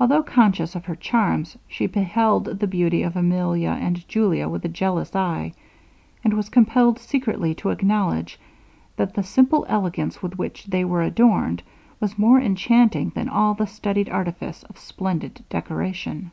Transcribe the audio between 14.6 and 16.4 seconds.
of splendid decoration.